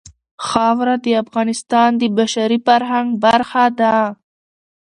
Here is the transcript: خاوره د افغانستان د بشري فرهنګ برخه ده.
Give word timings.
خاوره 0.47 0.95
د 1.05 1.07
افغانستان 1.23 1.89
د 2.01 2.03
بشري 2.17 2.59
فرهنګ 2.67 3.07
برخه 3.23 3.65
ده. 3.79 3.95